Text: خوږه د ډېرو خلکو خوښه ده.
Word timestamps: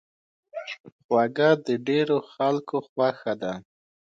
خوږه 1.01 1.49
د 1.65 1.67
ډېرو 1.87 2.17
خلکو 2.31 2.75
خوښه 2.87 3.33
ده. 3.41 3.53